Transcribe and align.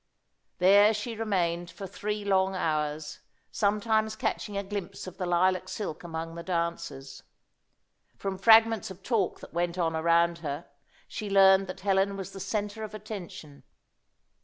There 0.57 0.95
she 0.95 1.15
remained 1.15 1.69
for 1.69 1.85
three 1.85 2.25
long 2.25 2.55
hours; 2.55 3.19
sometimes 3.51 4.15
catching 4.15 4.57
a 4.57 4.63
glimpse 4.63 5.05
of 5.05 5.19
the 5.19 5.27
lilac 5.27 5.69
silk 5.69 6.03
among 6.03 6.33
the 6.33 6.41
dancers. 6.41 7.21
From 8.17 8.39
fragments 8.39 8.89
of 8.89 9.03
talk 9.03 9.41
that 9.41 9.53
went 9.53 9.77
on 9.77 9.95
around 9.95 10.39
her, 10.39 10.65
she 11.07 11.29
learned 11.29 11.67
that 11.67 11.81
Helen 11.81 12.17
was 12.17 12.31
the 12.31 12.39
centre 12.39 12.83
of 12.83 12.95
attention. 12.95 13.61